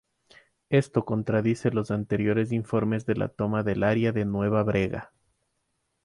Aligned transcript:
Esto 0.71 1.05
contradice 1.05 1.69
los 1.69 1.91
anteriores 1.91 2.51
informes 2.51 3.05
de 3.05 3.13
la 3.13 3.27
toma 3.27 3.61
del 3.61 3.83
área 3.83 4.11
de 4.11 4.25
Nueva 4.25 4.63
Brega. 4.63 5.11